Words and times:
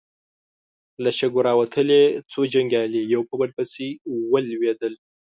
له 1.03 1.09
شګو 1.17 1.39
راوتلې 1.47 2.01
څو 2.31 2.39
جنګيالي 2.53 3.01
يو 3.13 3.21
په 3.29 3.35
بل 3.39 3.49
پسې 3.57 3.87
ولوېدل. 4.31 4.93